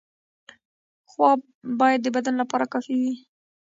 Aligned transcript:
خواب 1.11 1.39
باید 1.79 1.99
د 2.03 2.07
بدن 2.15 2.35
لپاره 2.41 2.65
کافي 2.73 2.93
وي. 3.01 3.13